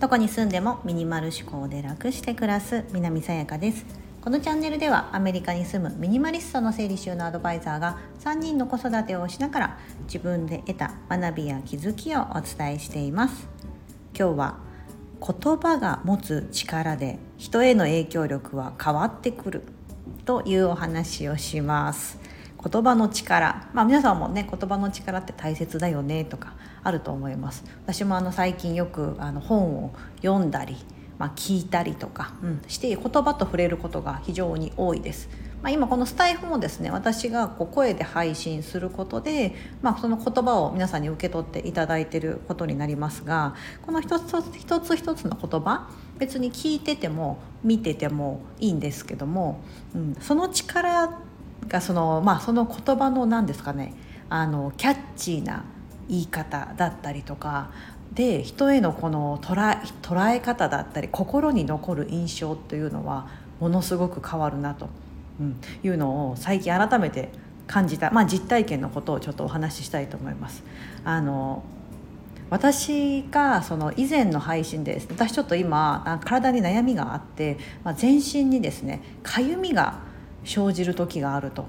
[0.00, 3.84] どこに住んでもミニマル思考で楽して暮らす南さやかです。
[4.20, 13.48] このチャンネルではアメリカに住むミニマリストの整理収納アドバイザーが3人の子育てをしながら自分で得た学びや気づきをお伝えしています。
[14.18, 14.58] 今日は
[15.20, 19.62] 言葉が持つ力で人への影響力は変わってくる
[20.26, 22.19] というお話をします。
[22.62, 30.76] 言葉の力、まあ、皆さんもね言葉の力って大切だよねとかあると思います私もあの最近よくあの本を読んだり、
[31.18, 35.28] まあ、聞いたりとか、うん、して言葉と触れることが非常に多いです。
[35.62, 43.54] まあ、今このスタイフもですね私がこう声で配信することで、まあ、その言葉を皆さんに受け取っていただいていることになりますが
[43.84, 49.60] この一つ一つ一つの言葉別に聞いてても見ててもいいんですけども、
[49.94, 51.20] うん、その力
[51.68, 53.94] がその,、まあ、その言葉の何ですかね
[54.28, 55.64] あのキャッチーな
[56.08, 57.70] 言い方だったりとか
[58.12, 63.28] で人へのこの捉え捉え方だったり心に残る印象というのは
[63.60, 64.88] ものすごく変わるなと、
[65.38, 67.28] うん、いうのを最近改めて
[67.66, 70.64] 感じた、まあ、実体験のことをちょっとお話ししたいと思います。
[71.04, 71.62] あの
[72.48, 80.00] 私がその以前の配信で私ちょっと今体に悩みがあって、まあ、全身にですねかゆみが
[80.44, 81.66] 生じる時があると。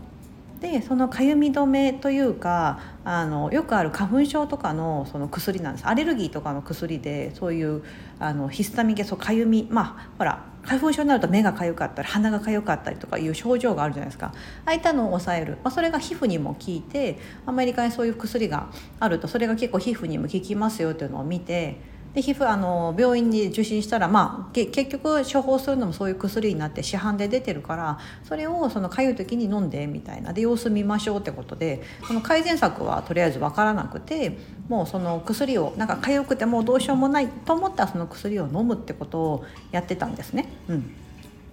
[0.62, 5.88] でそのかゆみ止めというかあのよくある花粉症とかのその薬なんです。
[5.88, 7.84] アレルギーとかの薬でそういう
[8.20, 9.68] あのヒスタミン系そうかゆみ。
[9.72, 14.28] まあほら花粉症になると目がかゆかったり鼻がかゆかったりとかいう症状があるじゃないですか。
[14.28, 21.78] ああいったのを抑える、まあ、それが皮膚にも効いてアメリカにそういう薬があるとそれが結構皮膚にも効きますよっていうのを見て
[22.14, 40.50] で皮膚あの病院に受診したら、まあ、結局処方するのもそういう薬になって市販で出てるからそれをそのかゆい時に飲んでみたいなで様子見ましょうってことでその改善策はとりあえず分からなくてもうその薬をなんか痒くてもうどうしようもないと思ったらその薬を飲むってことをやってたんですね。
[40.68, 40.96] うん。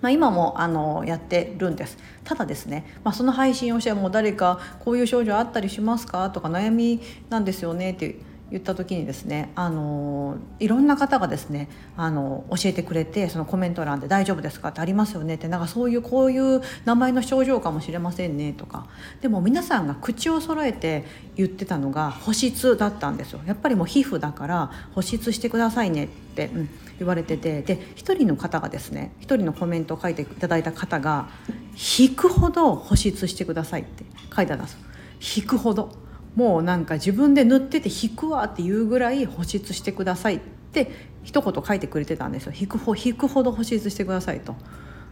[0.01, 1.99] まあ、今もあのやってるんです。
[2.23, 6.31] ただですね、まあ、その配信をしても誰かこういう症状あったりしますか？
[6.31, 8.17] とか悩みなんですよねって
[8.51, 18.87] 言った時にですねあのいろんな方がですねあの教えてくれてそのコメント欄で「大丈夫ですか?」ってありますよねってなんかそういうこういう名前の症状かもしれませんねとか
[19.21, 21.05] でも皆さんが口を揃えて
[21.37, 31.29] 言ってたのが保湿だったんですよやっぱりもう皮膚だから保湿してくださいねって、うん、言われててで1人の方がですね1人のコメントを書いていただいた方が
[31.99, 34.05] 「引くほど保湿してください」って
[34.35, 34.79] 書いてあるんです
[35.37, 36.08] 引くほど。
[36.39, 40.41] もうなんか自分で塗ってて引くわっていうぐらい保湿してくださいっ
[40.71, 40.89] て
[41.25, 44.55] 一言書いてくれてたんですよ引くほ引くほど保湿してくださいと。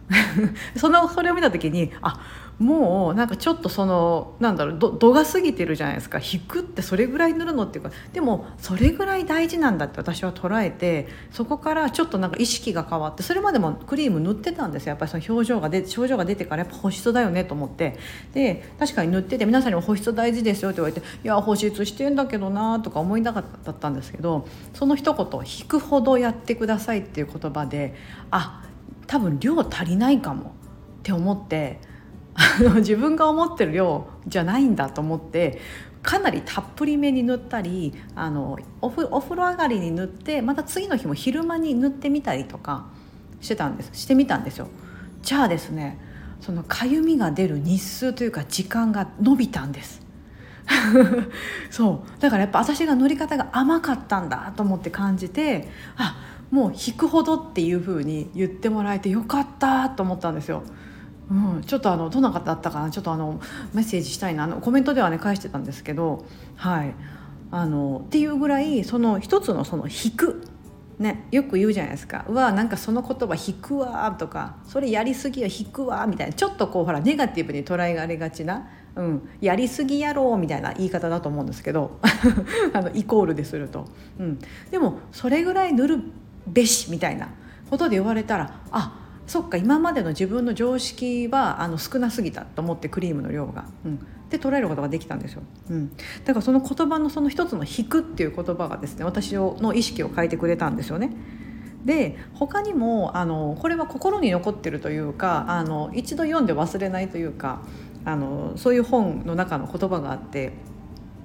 [0.77, 2.19] そのそれを見た時にあ
[2.59, 6.19] もうなんかちょっとそのなんだろう度が過ぎてるじゃないですか。
[6.19, 14.91] 引くってそれぐらい塗るのっていうかでもそれぐらい大事なんだって私は捉えてそこからちょっとなんか意識が変わってそれまでもクリーム塗ってたんですよ。
[14.91, 17.97] やっぱりその表情が出症状が出てからやっぱ保湿だよねと思って。
[18.33, 27.93] で確かに塗ってて皆さんにも保湿大事ですよって言われていや保湿してんだけどなとか思いなかったんですけどその一言「引くほどやってください」っていう言葉で
[28.31, 28.63] あ
[29.07, 30.53] 多分量足りないかもっ
[31.03, 31.79] て思って
[32.35, 35.59] あの自分が思ってる量じゃないんだと思って
[36.03, 42.85] かなりたっぷりめに塗ったりあのお風呂上がりに塗ってまた次の日も昼間に塗ってみたりとか
[43.41, 44.67] してたんですしてみたんですよ。
[45.21, 45.99] じゃあですね
[46.39, 50.05] そのかゆみが出る日数というか時間が伸びたんです。
[51.71, 56.17] そうだからやっぱ私が乗り方が甘かったんだと思って感じてあ
[56.51, 60.63] もう引くほどっていう風に言ってもらえてよかったと思ったんですよ。
[61.29, 62.89] うん、ちょっとあのどんな方だったかな？
[62.89, 63.41] ちょっとあの
[63.73, 64.45] メッセージしたいな？
[64.45, 66.25] あのコメントではね返してたんですけど
[66.55, 66.93] はい。
[67.51, 70.43] あのっていうぐらいその一つのその引く。
[70.99, 76.33] ね、よく言うじゃないですか「うわなんかその言葉引くわ」とか「それやりすぎは引くわ」みたいな。
[76.33, 81.99] ちょっとこうほらネガティブに捉えられがちな、うん、やりすぎやろうみたいな言い方だと思うんですけど。
[82.73, 83.85] あのイコールですると、
[84.17, 84.39] うん、
[84.71, 86.01] でもそれぐらい塗る
[86.47, 87.29] べしみたいな
[87.69, 93.65] ことで言われたらあそっか今までの自分の常識はあの少なすぎたと思ってクリームの量が。
[93.85, 95.95] うんで捉えることができたんですよ、うん、
[96.25, 101.11] だからその言葉のその一つの「引く」っていう言葉がですね私の意識を変えてくれたんですよね。
[101.85, 107.61] で他にもあのこれは心に残ってるというかあの一度読んで忘れないというか
[108.03, 110.51] あのそういう本の中の言葉があって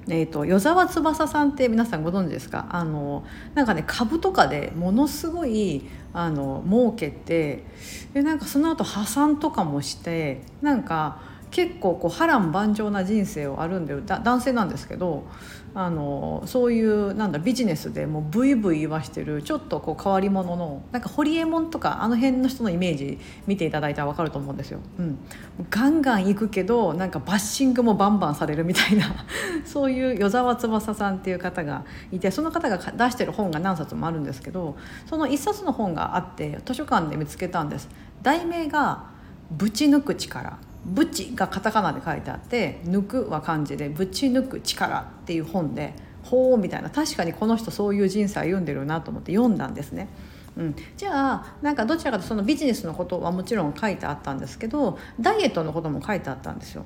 [0.09, 2.67] えーと、与沢翼さんって皆さんご存知ですか？
[2.71, 5.83] あのなんかね株とかでものすごい
[6.13, 7.65] あの儲けて
[8.13, 11.21] でなんかその後破産とかもしてなんか
[11.53, 15.27] 結構こう波乱万丈な人生を歩んでる男性なんですけど
[15.75, 24.81] あのそういうなんだビジネスでもうブイブイ言わしてるちょっとこう変わり者のなんかホリエモンとかあの辺の人のイメージ見ていただいたら分かると思うんですよ。
[24.99, 25.19] うん、
[25.71, 29.07] ガンガン行くけどなんかバッシングもバンバンされるみたいな
[29.65, 34.77] そういう与沢翼さんっていう方がいてその方が出してる本が何冊もあるんですけど
[35.07, 37.91] その一冊の本があって図書館で見つけたんです。
[38.23, 39.11] 題名が
[39.53, 50.09] 「ぶち抜く力」ぶちがカタカナで書いてあって抜くは漢字でぶち抜く力っていう本でほうみたいな確かにこの人そういう人生歩んでるなと思って読んだんですね。
[50.57, 56.85] うん、じゃあなんかどちらかとそのビジネスのことはもちろん書いてあったんですけどダイエットのことも書いてあったんですよ。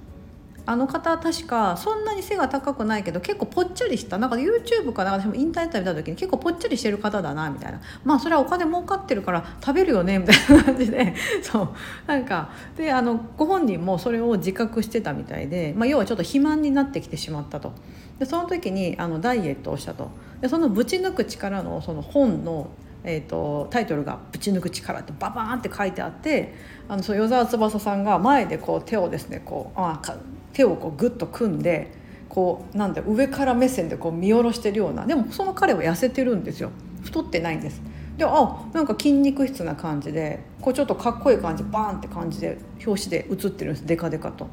[0.67, 7.81] あの方確かそんなに背が高くないけど結構ぽっちゃりしたなんか YouTube かなんか私インターネット見た時に結構ぽっちゃりしてる方だなみたいな。
[8.05, 11.15] まあそれはお金儲かってるから食べるよねみたいな感じで。
[11.41, 11.69] そう。
[12.07, 17.73] なんかであのご本人もそれを自覚してたみたいで、まあ、要はちょっと肥満になってきてしまったと。
[18.19, 20.11] でその時にあのダイエットをしたと。
[20.41, 22.69] でそのぶち抜く力のその本の
[23.09, 26.55] えーと、タイトルが「ぶち抜く力」ってババーンって書いてあって
[26.89, 30.17] あのそう与沢翼さんが前でこう手をですねこうあか
[30.57, 31.93] 手をこうグッと組んで
[32.31, 36.71] こうなんだ上から目線でこう見下ろしてるようなでもその彼は痩せてるんですよ
[37.05, 37.83] 太ってないんです
[38.17, 42.57] であなんか筋肉質な感じでこうちょっとかっこいい感じバーンって感じで
[42.87, 44.49] 表紙で写ってるんですデカデカと。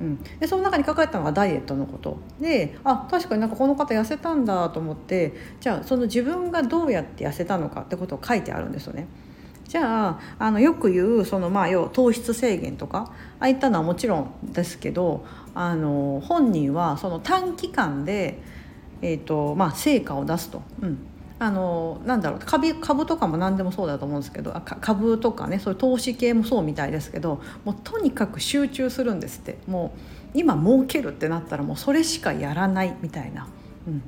[0.00, 9.06] うん、でその中に書かれたのがダイエットのことであ確かになんかこの方痩せたんだと思ってじゃあその自分がどうやって痩せたのかってことを書いてあるんですよね。
[9.68, 15.24] じゃああのよく言うそのまあ要糖質制限とかああいったのはもちろんですけど
[15.54, 18.38] あの本人はその短期間で、
[19.00, 20.62] えーとまあ、成果を出すと。
[20.80, 21.06] うん。
[21.38, 29.58] あのなんだろう株株とかも何でもそうだと思うんですけど株とかねそういう投資系もそうみたいですけどもうとにかく集中するんですって。
[29.66, 29.98] もう
[30.34, 33.46] 今儲けるってなったらもうそれしかやらないみたいな、
[33.86, 34.02] うん、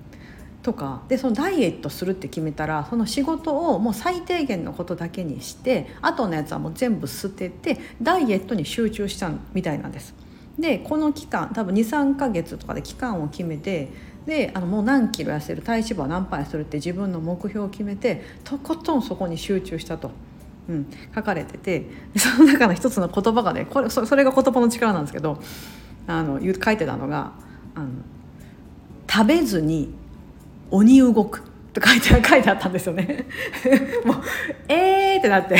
[0.64, 10.14] とかでそのダイエットするって決めたらその仕事をもう最低限のことだけにしてあとのやつはもう全部捨ててダイエットに集中したみたいなんです。
[10.58, 13.88] でこの期間多分23ヶ月とかで期間を決めて
[14.24, 20.10] であのもう何キロ痩せる体脂肪は何パーするって自分の目標を決めてとことんそこに集中したと。
[20.66, 21.84] うん、書かれてて
[22.16, 25.38] その中の一つの言葉がねこれそれが言葉の力なんですけど
[26.06, 27.32] あの書いてたのが
[27.74, 27.88] あの
[29.06, 29.92] 「食べずに
[30.70, 31.42] 鬼動く」
[31.78, 33.26] って書いて書いてあったんですよね。
[34.06, 34.16] もう
[34.68, 35.56] えーってなって。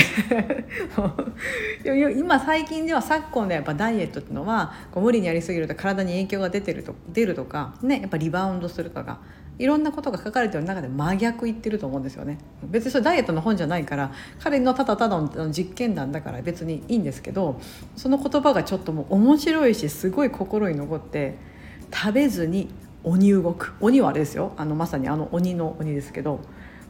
[2.17, 9.19] 今最近では昨今でやっぱダイエットっていうのはこう無理にやりすぎると体に影響が出てると出るとかねやっぱリバウンドするとか
[9.59, 12.39] いろんなことが書かれてる中で真逆言ってると思うんですよね。
[12.65, 17.61] 別にそれダイエットの本じゃないから彼のただただの実験談だから別にいいんですけど
[17.97, 21.37] その言葉がちょっともう面白いしすごい心に残って
[21.93, 22.69] 食べずに
[23.05, 23.75] 鬼動く。
[23.81, 24.53] 鬼はあれですよ。
[24.57, 26.41] あのまさにあの鬼の鬼ですけど。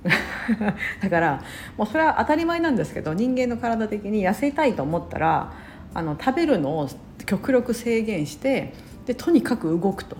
[1.00, 1.43] だから
[1.78, 5.55] もうそれは当たり前なんですけど人間の体的に痩せたいと思ったら
[5.94, 6.88] あの食べるのを
[7.25, 8.75] 極力制限して
[9.06, 10.19] でとにかく動くと、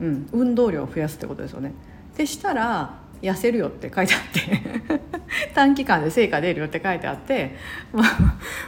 [0.00, 1.72] うん、運動量を増やすってことですよね。
[2.16, 5.00] でしたら痩せるよって書いてあって
[5.54, 7.56] 短期間で成果出るよって書いてあって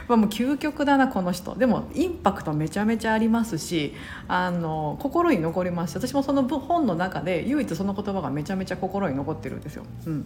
[0.07, 1.55] まあ、もう究極だなこの人。
[1.55, 3.93] でもインパクトめちゃめちゃありますし
[4.27, 9.83] あの心に残りますし私もその本の中で唯一その言葉がめちゃめちゃ心に残ってるんですよ。
[10.05, 10.25] うん。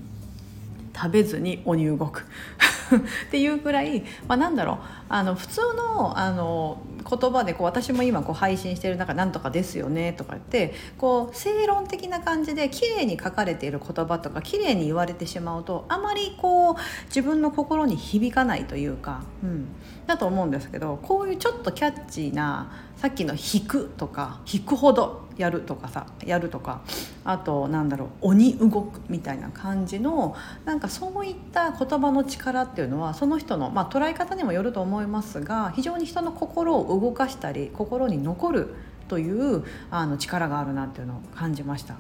[0.96, 2.26] 食べずに鬼動く。
[2.98, 4.78] っていうくらい、まあ、なんだろう
[5.10, 16.76] あの普通のあの言葉でこう私も今こう配信してる中「なんとかですよね」とか言ってこう正論的な感じで綺麗に書かれている言葉とか綺麗に言われてしまうとあまりこう
[17.08, 19.68] 自分の心に響かないというか、うん、
[20.08, 26.82] だと思うんですけどこういうちょっとキャッチーなさっきの「引く」とか「引くほど」やるとかさやるとか
[27.24, 30.36] あとなんだろう鬼動くみたいな感じの
[30.66, 38.76] なんかそういった言葉の力っていういうのはその人の、まあ、捉え方にもよると思いますが非常に人の心を動かしたり心に残る
[39.08, 41.96] というあの力があるなっていうのを感じました。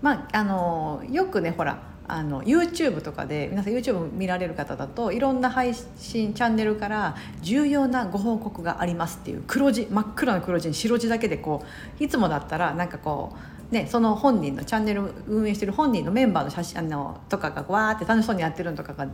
[0.00, 11.64] まあ、あのよくねほらあの YouTube とかで皆さん YouTube 見られる方だといろんな配信チャンネルから重要なご報告がありますっていう黒字真っ黒な黒字に白字だけでこ
[12.00, 19.06] ういつもだったらなんかこうね、その本人のチャンネル運営してる本人のメンバーの写真あのとかがわーって楽しそうにやってるのとかが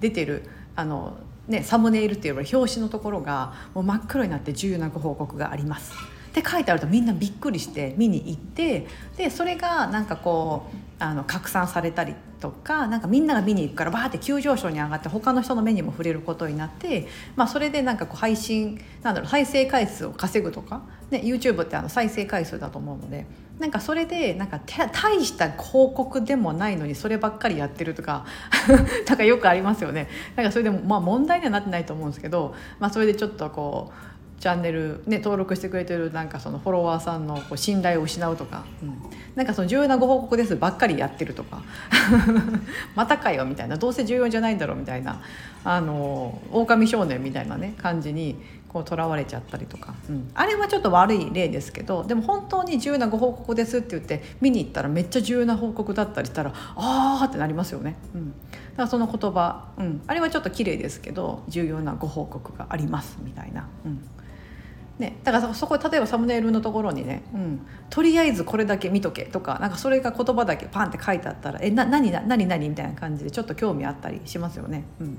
[0.00, 0.42] 出てる
[0.76, 1.16] あの、
[1.48, 5.92] ね、サムネイルっていう表紙のところがもう真っ黒になって重要なご報告があります。
[6.30, 23.26] って書いてあるとみんなびっくりして見に行ってでそれがなんかこうあの拡散されたりとかなんかみんなが見に行くからバーって急上昇に上がって他の人の目にも触れることになって、まあ、それでなんかこう配信なんだろう再生回数を稼ぐとか、ね、YouTube ってあの再生回数だと思うので
[23.58, 28.24] なんかそれでなんか大した広告でもないのにそればっかりやってるとか
[29.06, 30.08] なんかよくありますよね。
[30.34, 34.10] なんかそれでもまあ問題にはなってないと思うんですけど、まあ、それでちょっとこう
[34.40, 38.96] チャンネル、ね、登録してくれてるなんかそのフォロワーさんのこう信頼を失うとか、うん、
[39.34, 41.62] なんかその重要なご報告ですばっかりやってるとか。
[42.96, 43.76] またかよみたいな。
[43.76, 45.20] どうせ重要じゃないんだろうみたいな。
[45.62, 57.96] あの狼少年みたいなね感じにこう囚われちゃったりとか、うん、あれはちょっと悪い例ですけどでも本当に重要なご報告ですって言って見に行ったらめっちゃ重要な報告だったりしたらああってなりますよね。
[58.14, 58.38] うん、だか
[58.76, 63.68] らその言葉、うん、あれはちょっと綺麗ですけど重要なご報告がありますみたいな。
[63.84, 64.00] うん
[65.00, 74.84] ね、だからそこ例えばサムネイルのところにね、うん、とりあえずこれだけ見とけとかなんかそれが言葉だけパンって書いてあったらえな何何何みたいな感じでちょっと興味あったりしますよね。
[75.00, 75.18] うん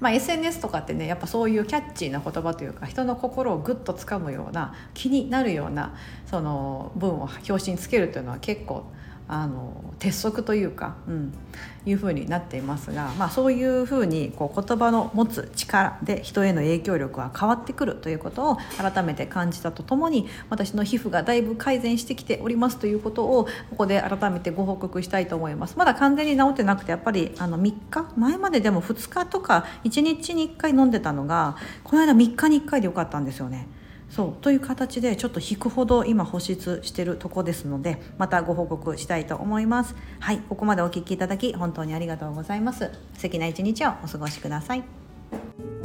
[0.00, 5.94] まあ、SNS とかってねやっぱそういうキャッチーな言葉というか人の心をぐっとつかむような気になるような
[6.26, 8.84] その文を表紙につけるというのは結構
[9.28, 11.34] あの鉄則というか、うん、
[11.84, 28.12] いうふうになっていますが、まあ、そういうふうにこう言葉の持つ力で人への影響力は変わってくるということを改めて感じたとともに私の皮膚がだいぶ改善してきておりますということをここで改めてご報告したいと思いますまだ完全に治ってなくてやっぱりあの3日？
[28.16, 33.68] 前まででも2日とか1日に1回飲んでたのがこの間3日に1回でよかったんですよね。
[34.08, 39.94] そうという形でちょっと引くほど今保湿してるとこですのでまたご報告したいと思います。
[40.20, 42.90] はいここまでお聴きいただき本当にありがとうございます。
[43.14, 45.77] 素敵な一日をお過ごしください。